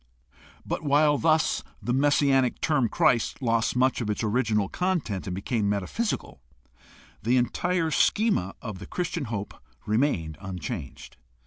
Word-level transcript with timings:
But 0.65 0.81
while 0.81 1.19
thus 1.19 1.61
the 1.79 1.93
messianic 1.93 2.59
term 2.59 2.89
Christ 2.89 3.39
lost 3.39 3.75
much 3.75 4.01
of 4.01 4.09
its 4.09 4.23
original 4.23 4.67
content 4.67 5.27
and 5.27 5.35
became 5.35 5.69
metaphysical, 5.69 6.41
the 7.21 7.37
entire 7.37 7.91
schema 7.91 8.55
of 8.63 8.79
the 8.79 8.87
Christian 8.87 9.25
hope 9.25 9.53
remained 9.85 10.39
unchanged. 10.41 11.17